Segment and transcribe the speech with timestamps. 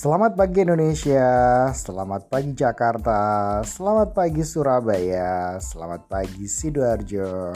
[0.00, 1.28] Selamat pagi Indonesia,
[1.76, 7.52] selamat pagi Jakarta, selamat pagi Surabaya, selamat pagi Sidoarjo.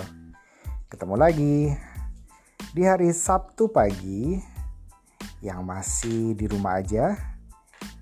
[0.93, 1.72] Ketemu lagi
[2.76, 4.37] di hari Sabtu pagi
[5.40, 7.17] yang masih di rumah aja,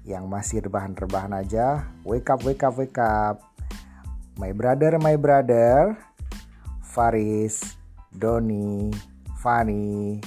[0.03, 1.87] yang masih rebahan-rebahan aja.
[2.03, 3.39] Wake up, wake up, wake up.
[4.43, 5.95] My brother, my brother,
[6.83, 7.79] Faris,
[8.11, 8.91] Doni,
[9.39, 10.19] Fanny.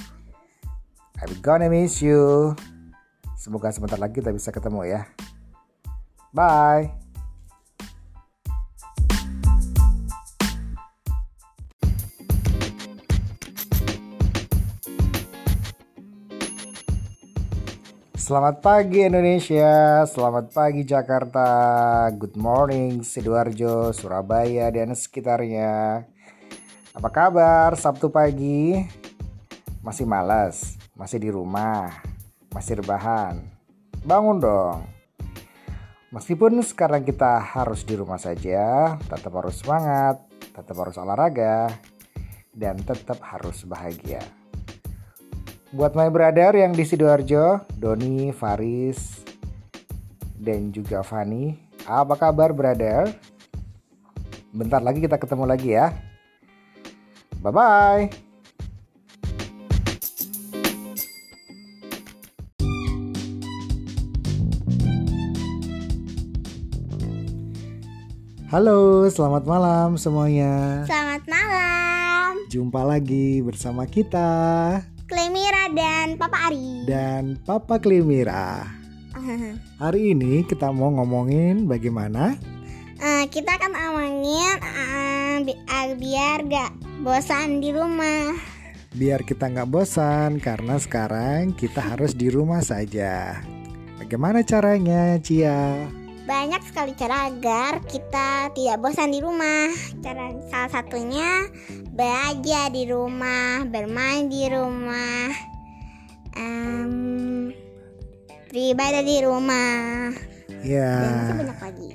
[1.20, 2.56] I'm gonna miss you.
[3.46, 5.06] Semoga sebentar lagi kita bisa ketemu ya.
[6.34, 6.90] Bye.
[18.18, 21.46] Selamat pagi Indonesia, selamat pagi Jakarta,
[22.18, 26.02] good morning Sidoarjo, Surabaya dan sekitarnya.
[26.90, 28.82] Apa kabar Sabtu pagi?
[29.86, 31.94] Masih malas, masih di rumah,
[32.56, 33.44] masih rebahan.
[34.00, 34.88] Bangun dong.
[36.08, 40.24] Meskipun sekarang kita harus di rumah saja, tetap harus semangat,
[40.56, 41.68] tetap harus olahraga,
[42.56, 44.24] dan tetap harus bahagia.
[45.76, 49.20] Buat my brother yang di Sidoarjo, Doni, Faris,
[50.40, 51.52] dan juga Fani,
[51.84, 53.12] apa kabar brother?
[54.56, 55.92] Bentar lagi kita ketemu lagi ya.
[57.44, 58.25] Bye-bye.
[68.56, 70.80] Halo, selamat malam semuanya.
[70.88, 74.32] Selamat malam, Jumpa lagi bersama kita
[75.04, 76.88] Klemira dan Papa Ari.
[76.88, 78.64] dan Papa Klimira.
[79.84, 82.40] Hari ini kita mau ngomongin bagaimana
[82.96, 86.72] Eh, kita akan ngomongin eh, bi- ah, biar gak
[87.04, 88.32] bosan di rumah.
[88.96, 93.36] biar kita nggak bosan karena sekarang kita harus di rumah saja.
[94.00, 95.92] Bagaimana caranya, Cia?
[96.26, 99.70] Banyak sekali cara agar kita tidak bosan di rumah.
[100.02, 101.46] Cara salah satunya
[101.88, 105.30] belajar di rumah, bermain di rumah,
[106.34, 107.54] em,
[108.50, 111.88] beribadah di rumah, dan masih Ya, banyak lagi.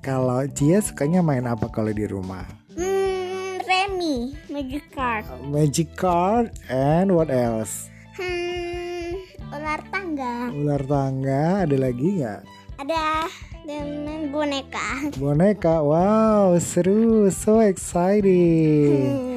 [0.00, 2.48] kalau Cia sukanya main apa kalau di rumah?
[2.72, 5.28] Hmm, Remy, Magic Card.
[5.44, 7.92] Magic card and what else?
[8.16, 9.20] Hmm,
[9.52, 10.48] ular tangga.
[10.48, 12.40] Ular tangga ada lagi nggak?
[12.80, 13.28] Ada
[13.62, 15.12] dengan boneka.
[15.14, 19.04] Boneka, wow seru, so exciting.
[19.20, 19.28] Hmm,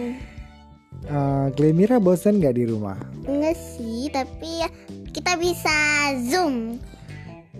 [1.03, 2.95] Uh, Glemira bosan nggak di rumah?
[3.27, 4.71] enggak sih, tapi ya
[5.11, 5.75] kita bisa
[6.23, 6.79] zoom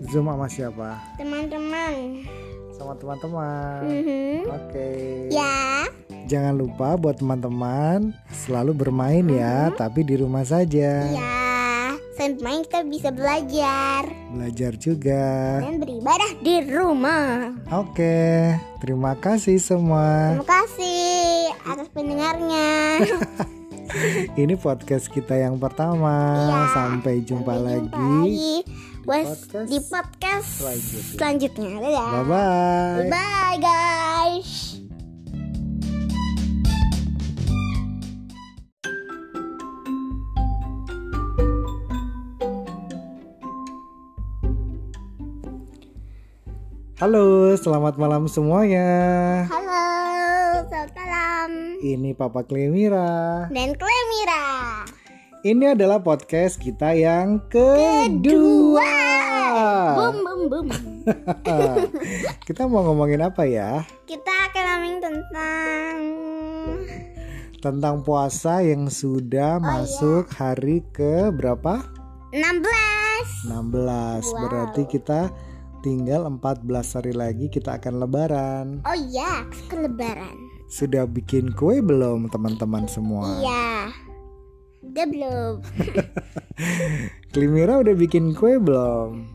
[0.02, 0.96] Zoom sama siapa?
[1.20, 2.24] teman-teman.
[2.72, 3.84] Sama teman-teman.
[3.84, 4.48] Mhm.
[4.48, 4.88] Oke.
[5.28, 5.84] Ya,
[6.24, 11.04] Jangan lupa buat teman-teman selalu bermain ya, tapi di rumah saja.
[11.04, 11.43] ya.
[12.14, 15.58] Selain main kita bisa belajar Belajar juga.
[15.58, 17.50] dan beribadah di rumah.
[17.74, 20.30] Oke, terima kasih semua.
[20.32, 21.02] Terima kasih
[21.64, 23.02] atas pendengarnya.
[24.40, 26.14] Ini podcast kita yang pertama.
[26.34, 26.62] Iya.
[26.72, 27.90] Sampai jumpa Sampai lagi.
[27.90, 28.54] lagi
[29.04, 31.12] Bos, podcast di podcast selanjutnya.
[31.12, 31.70] selanjutnya.
[31.76, 32.08] Dadah.
[32.08, 33.06] Bye bye.
[33.10, 34.73] Bye guys.
[46.94, 48.86] Halo, selamat malam semuanya.
[49.50, 49.82] Halo,
[50.70, 51.50] selamat malam.
[51.82, 53.50] Ini Papa Klemira.
[53.50, 54.86] Dan Klemira.
[55.42, 58.94] Ini adalah podcast kita yang kedua.
[59.98, 60.66] Bum bum bum.
[62.46, 63.82] kita mau ngomongin apa ya?
[64.06, 65.96] Kita akan ngomongin tentang
[67.58, 71.90] Tentang puasa yang sudah masuk hari ke berapa?
[72.30, 73.50] 16.
[73.50, 73.50] 16.
[74.46, 75.34] Berarti kita
[75.84, 76.64] tinggal 14
[76.96, 78.66] hari lagi kita akan lebaran.
[78.88, 80.32] Oh iya, ke lebaran.
[80.72, 83.44] Sudah bikin kue belum teman-teman semua?
[83.44, 83.92] Iya.
[84.80, 85.54] Udah belum?
[87.36, 89.28] Klimira udah bikin kue belum?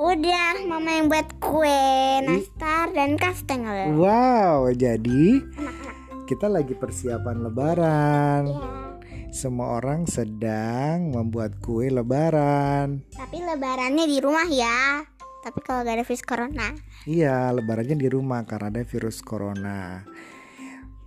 [0.00, 1.84] Udah, mama yang buat kue,
[2.24, 3.92] nastar dan kastengel.
[3.92, 5.44] Wow, jadi
[6.32, 8.42] kita lagi persiapan lebaran.
[8.48, 8.82] Iya.
[9.32, 13.04] Semua orang sedang membuat kue lebaran.
[13.16, 15.11] Tapi lebarannya di rumah ya.
[15.42, 16.66] Tapi kalau gak ada virus corona.
[17.02, 20.06] Iya, lebarannya di rumah karena ada virus corona.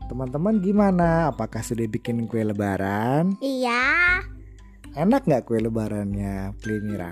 [0.06, 1.32] Teman-teman gimana?
[1.32, 3.40] Apakah sudah bikin kue lebaran?
[3.40, 4.22] Iya,
[4.94, 7.12] Enak nggak kue lebarannya, Klimira?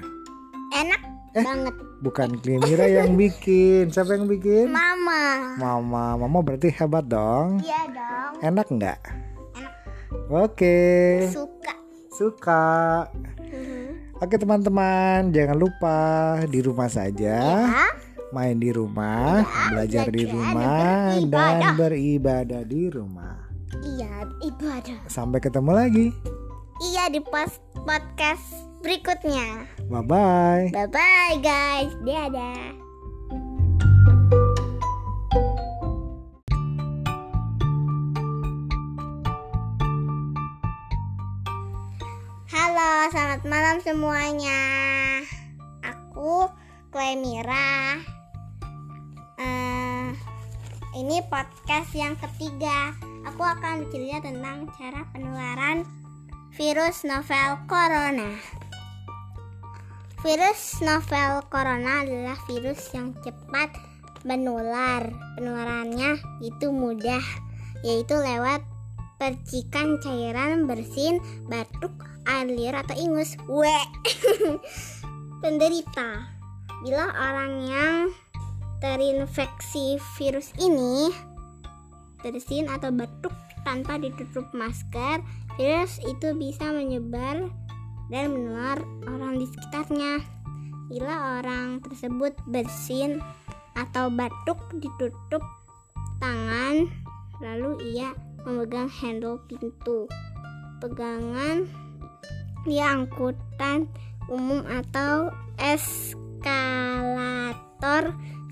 [0.71, 1.01] enak
[1.33, 1.41] Eh.
[1.41, 1.75] banget.
[1.99, 4.69] Bukan Klimira yang bikin, siapa yang bikin?
[4.69, 5.55] Mama.
[5.57, 7.59] Mama, Mama berarti hebat dong.
[7.59, 8.31] Iya dong.
[8.39, 8.99] Enak nggak?
[9.57, 9.73] Enak.
[10.29, 10.79] Oke,
[11.27, 11.73] Suka.
[12.13, 12.63] suka.
[14.23, 15.97] Oke teman-teman, jangan lupa
[16.47, 17.87] di rumah saja, Ya,
[18.31, 21.73] main di rumah, belajar di rumah, dan beribadah.
[21.75, 23.35] beribadah di rumah.
[23.83, 25.03] iya ibadah.
[25.11, 26.07] Sampai ketemu lagi.
[26.79, 28.47] Iya di post podcast
[28.79, 29.67] berikutnya.
[29.91, 30.63] Bye bye.
[30.71, 31.91] Bye bye guys.
[32.07, 32.82] Dadah.
[43.43, 44.61] Selamat malam semuanya.
[45.83, 46.47] Aku
[46.95, 47.99] Klemira.
[49.35, 50.15] Eh,
[50.95, 52.95] ini podcast yang ketiga.
[53.27, 55.83] Aku akan bercerita tentang cara penularan
[56.55, 58.31] virus novel corona.
[60.23, 63.75] Virus novel corona adalah virus yang cepat
[64.23, 65.11] menular.
[65.35, 67.23] Penularannya itu mudah,
[67.83, 68.63] yaitu lewat
[69.19, 71.19] percikan cairan bersin,
[71.51, 73.35] batuk, air liur atau ingus.
[73.47, 73.85] Weh.
[75.43, 76.29] Penderita.
[76.83, 77.97] Bila orang yang
[78.83, 81.07] terinfeksi virus ini
[82.19, 83.31] bersin atau batuk
[83.63, 85.23] tanpa ditutup masker,
[85.55, 87.47] virus itu bisa menyebar
[88.11, 90.19] dan menular orang di sekitarnya.
[90.91, 93.23] Bila orang tersebut bersin
[93.79, 95.43] atau batuk ditutup
[96.19, 96.91] tangan,
[97.39, 98.11] lalu ia
[98.43, 100.07] memegang handle pintu,
[100.83, 101.63] pegangan
[102.63, 103.87] di angkutan
[104.31, 106.15] umum atau eskalator,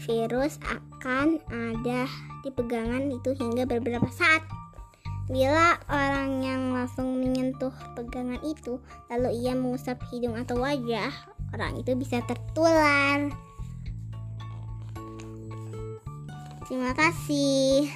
[0.03, 2.05] virus akan ada
[2.43, 4.43] di pegangan itu hingga beberapa saat.
[5.31, 11.07] Bila orang yang langsung menyentuh pegangan itu, lalu ia mengusap hidung atau wajah,
[11.55, 13.31] orang itu bisa tertular.
[16.67, 17.87] Terima kasih.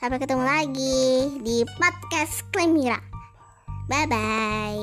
[0.00, 3.11] Sampai ketemu lagi di podcast Klemira.
[3.92, 4.80] Bye bye.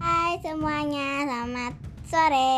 [0.00, 1.74] Hai semuanya, selamat
[2.08, 2.56] sore.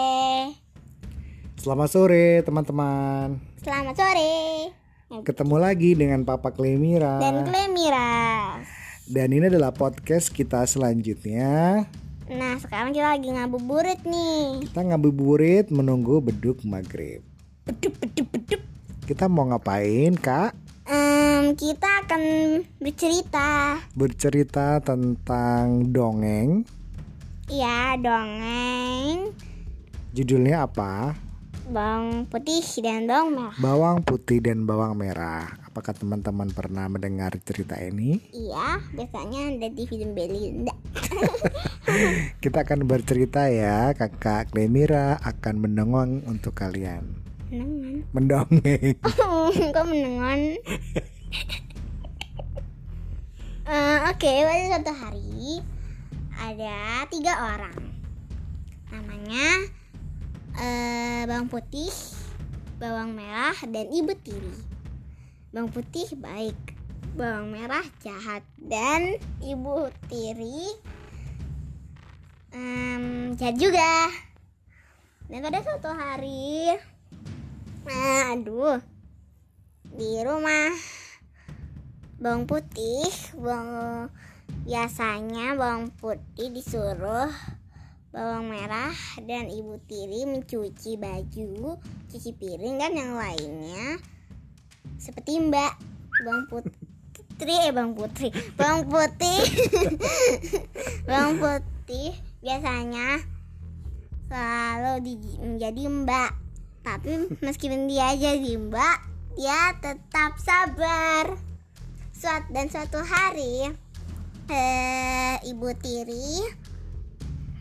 [1.58, 3.42] Selamat sore teman-teman.
[3.58, 4.70] Selamat sore.
[5.26, 7.18] Ketemu lagi dengan Papa Klemira.
[7.18, 8.54] Dan Klemira.
[9.10, 11.90] Dan ini adalah podcast kita selanjutnya.
[12.30, 14.62] Nah, sekarang kita lagi ngabuburit nih.
[14.70, 17.26] Kita ngabuburit menunggu beduk maghrib.
[17.60, 18.62] Beduk, beduk, beduk.
[19.04, 20.56] Kita mau ngapain kak?
[20.88, 22.22] Em, kita akan
[22.80, 23.76] bercerita.
[23.92, 26.64] Bercerita tentang dongeng.
[27.52, 29.36] Iya, dongeng.
[30.16, 31.14] Judulnya apa?
[31.70, 33.54] Bawang putih dan bawang merah.
[33.62, 35.46] Bawang putih dan bawang merah.
[35.70, 38.18] Apakah teman-teman pernah mendengar cerita ini?
[38.34, 40.74] Iya, biasanya ada di film Belinda.
[42.42, 47.29] Kita akan bercerita ya, kakak Klemira akan mendongeng untuk kalian.
[47.50, 48.06] Menengan.
[48.14, 48.94] Mendongeng.
[49.74, 50.40] Kok menengan?
[53.70, 55.62] Eh, Oke, pada suatu hari
[56.34, 57.78] ada tiga orang.
[58.90, 59.46] Namanya
[60.58, 61.94] eh, bawang putih,
[62.82, 64.58] bawang merah, dan ibu tiri.
[65.54, 66.58] Bawang putih baik,
[67.14, 70.74] bawang merah jahat, dan ibu tiri
[72.50, 74.10] em, jahat juga.
[75.30, 76.74] Dan pada suatu hari,
[77.88, 78.82] eh, aduh,
[79.96, 80.74] di rumah.
[82.20, 84.12] Bawang putih bawang
[84.68, 87.32] biasanya bawang putih disuruh
[88.12, 88.92] bawang merah
[89.24, 91.80] dan ibu tiri mencuci baju
[92.12, 93.96] cuci piring dan yang lainnya.
[95.00, 95.72] Seperti mbak
[96.20, 98.28] bawang putri eh bawang putri
[98.60, 99.40] bawang putih.
[101.08, 102.12] Bawang putih
[102.44, 103.24] biasanya
[104.28, 106.39] selalu di- menjadi mbak
[106.80, 108.98] tapi meskipun dia jadi mbak
[109.38, 111.38] dia tetap sabar.
[112.12, 113.72] Suat dan suatu hari
[114.52, 116.44] eh, ibu tiri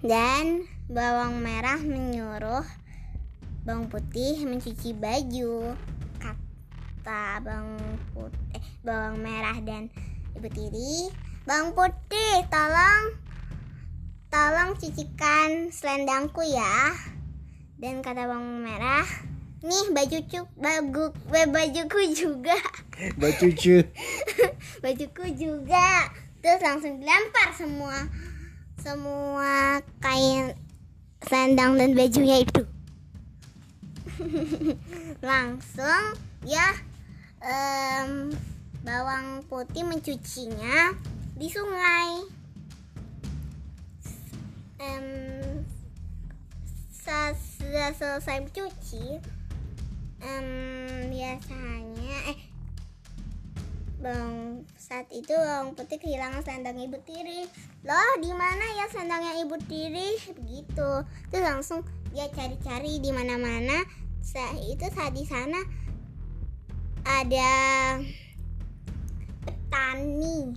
[0.04, 2.68] dan bawang merah menyuruh
[3.64, 5.72] bawang putih mencuci baju.
[6.20, 7.80] Kata bawang
[8.12, 9.88] putih eh, bawang merah dan
[10.36, 11.08] ibu tiri
[11.48, 13.16] bawang putih tolong
[14.28, 16.92] tolong cucikan selendangku ya
[17.80, 19.08] dan kata bawang merah
[19.60, 22.56] nih baju cuk bagu bajuku juga.
[23.16, 23.84] Mbak Cucu.
[24.84, 26.12] bajuku juga.
[26.40, 28.08] Terus langsung dilempar semua
[28.80, 30.56] semua kain
[31.28, 32.64] selendang dan bajunya itu.
[35.30, 36.16] Langsung
[36.48, 36.76] ya
[37.44, 38.32] em,
[38.84, 40.96] bawang putih mencucinya
[41.36, 42.12] di sungai.
[44.80, 45.39] Em,
[47.00, 49.20] sesudah selesai mencuci
[50.20, 50.48] em,
[51.08, 52.40] biasanya eh
[54.00, 57.44] Bang saat itu Bang Putih kehilangan selendang ibu tiri.
[57.84, 60.16] Loh, di mana ya selendangnya ibu tiri?
[60.40, 61.04] Begitu.
[61.28, 61.84] Terus langsung
[62.16, 63.84] dia cari-cari di mana-mana.
[64.24, 65.60] Saat itu saat di sana
[67.04, 67.52] ada
[69.44, 70.56] petani.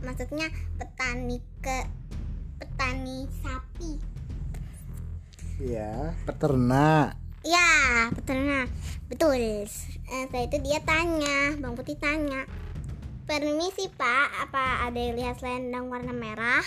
[0.00, 0.48] Maksudnya
[0.80, 1.84] petani ke
[2.56, 4.11] petani sapi.
[5.62, 7.14] Ya, peternak.
[7.46, 8.66] Ya, peternak.
[9.06, 9.38] Betul.
[9.38, 12.50] Eh, setelah itu dia tanya, Bang Putih tanya.
[13.30, 16.66] Permisi Pak, apa ada yang lihat selendang warna merah?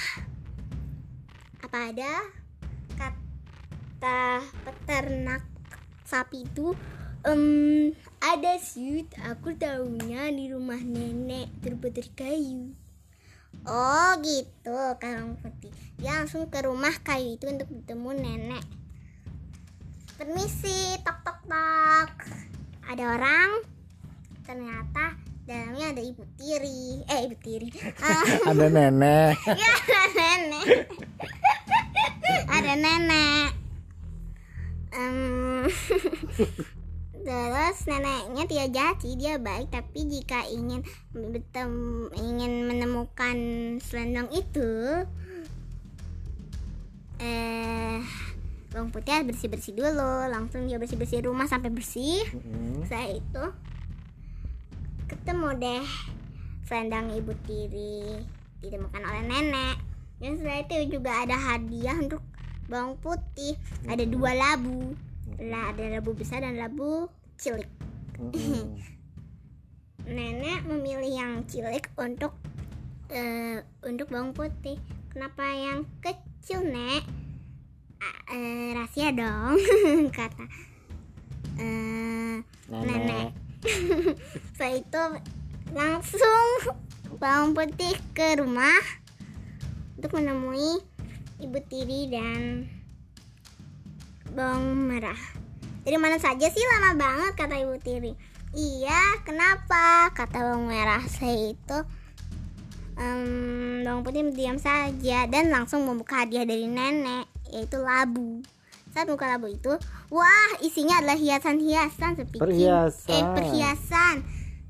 [1.59, 2.23] Apa ada?
[2.95, 5.43] Kata peternak
[6.07, 6.71] sapi itu,
[7.27, 7.91] "Em,
[8.23, 12.71] ada sih, aku tahunya di rumah nenek terbuat dari kayu.
[13.67, 15.75] Oh gitu, kata Bang Putih.
[15.99, 18.84] Dia langsung ke rumah kayu itu untuk bertemu nenek.
[20.15, 22.09] Permisi, tok tok tok.
[22.87, 23.49] Ada orang?
[24.47, 27.03] Ternyata dalamnya ada ibu tiri.
[27.03, 27.67] Eh, ibu tiri.
[28.49, 29.35] Ada nenek.
[29.59, 30.67] ya, ada nenek.
[32.55, 33.49] ada nenek.
[34.95, 35.67] Em,
[37.27, 40.79] terus neneknya tidak jahat sih dia baik tapi jika ingin
[41.11, 41.71] betem,
[42.15, 43.37] ingin menemukan
[43.83, 45.03] selendang itu
[47.19, 47.99] eh
[48.75, 52.27] Bang Putih bersih bersih dulu langsung dia bersih bersih rumah sampai bersih.
[52.35, 52.83] Mm-mm.
[52.83, 53.43] setelah itu
[55.07, 55.85] ketemu deh
[56.67, 58.19] selendang ibu tiri
[58.59, 59.79] ditemukan oleh nenek.
[60.19, 62.19] Dan setelah itu juga ada hadiah untuk
[62.67, 63.55] bawang putih.
[63.87, 64.91] Ada dua labu.
[65.39, 67.07] Lah ada labu besar dan labu
[67.39, 67.71] cilik.
[68.19, 68.75] Mm-mm.
[70.19, 72.35] nenek memilih yang cilik untuk
[73.07, 74.75] eh, untuk bawang putih.
[75.15, 77.24] Kenapa yang kecil nek
[78.25, 79.55] Eh, rahasia dong
[80.17, 80.45] kata
[81.55, 83.31] eh, nenek.
[84.57, 85.03] setelah itu
[85.71, 86.47] langsung
[87.15, 88.81] bawang putih ke rumah
[89.95, 90.83] untuk menemui
[91.39, 92.67] ibu tiri dan
[94.35, 95.17] bawang merah.
[95.85, 96.65] Dari mana saja sih?
[96.65, 98.11] Lama banget kata ibu tiri.
[98.51, 100.11] Iya kenapa?
[100.11, 100.99] Kata bawang merah.
[101.07, 101.77] Saya itu
[102.99, 108.43] em, bawang putih diam saja dan langsung membuka hadiah dari nenek yaitu labu.
[108.91, 109.71] Saat buka labu itu
[110.11, 113.11] wah isinya adalah hiasan-hiasan seperti Perhiasan.
[113.15, 114.15] eh perhiasan.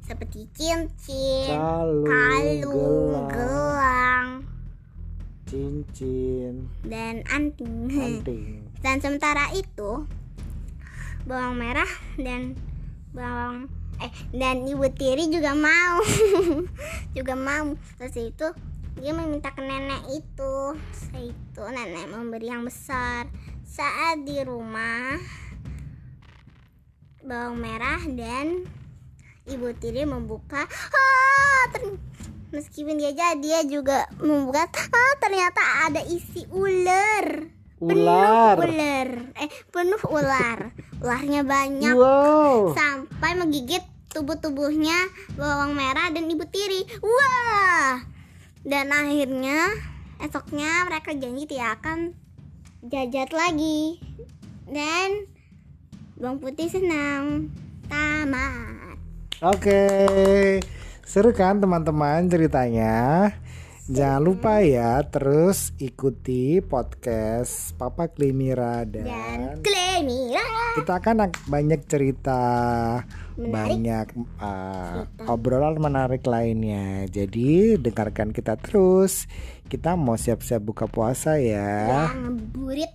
[0.06, 4.28] Seperti cincin Kalung, kalung gelang, gelang.
[5.46, 7.90] Cincin, dan anting.
[7.90, 8.66] Anting.
[8.86, 10.06] dan sementara itu
[11.26, 12.54] bawang merah dan
[13.14, 13.66] bawang
[13.98, 16.02] eh dan ibu tiri juga mau.
[17.18, 17.74] Juga mau.
[17.98, 18.48] Terus itu
[18.96, 20.56] dia meminta ke nenek itu.
[21.16, 23.28] Itu nenek memberi yang besar.
[23.68, 25.20] Saat di rumah
[27.26, 28.64] bawang merah dan
[29.52, 30.64] ibu tiri membuka.
[30.64, 32.00] Ah, ter-
[32.56, 34.64] meskipun dia jadi dia juga membuka.
[34.72, 37.52] Ah, ternyata ada isi ular.
[37.84, 38.56] Ular.
[38.56, 39.10] penuh ular.
[39.36, 40.60] Eh penuh ular.
[41.04, 41.94] Ularnya banyak.
[41.94, 42.72] Wow.
[42.72, 43.84] sampai menggigit
[44.16, 44.96] tubuh-tubuhnya
[45.36, 46.88] bawang merah dan ibu tiri.
[47.04, 48.15] Wah
[48.66, 49.70] dan akhirnya
[50.18, 52.18] esoknya mereka janji tidak akan
[52.90, 54.02] jajat lagi.
[54.66, 55.30] Dan
[56.18, 57.54] bawang putih senang.
[57.86, 58.98] Tamat.
[59.46, 59.86] Oke.
[61.06, 63.30] Seru kan teman-teman ceritanya?
[63.86, 69.62] Jangan lupa ya terus ikuti podcast Papa Klimira dan dan
[69.96, 70.44] Klemira
[70.76, 72.40] kita akan ak- banyak cerita
[73.34, 73.48] Menarik.
[73.48, 77.08] banyak uh, obrolan menarik lainnya.
[77.08, 79.24] Jadi dengarkan kita terus.
[79.66, 82.12] Kita mau siap-siap buka puasa ya.
[82.52, 82.92] burit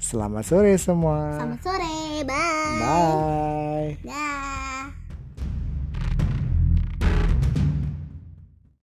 [0.00, 1.36] Selamat sore semua.
[1.36, 4.00] selamat sore bye Bye.
[4.00, 4.39] Dah.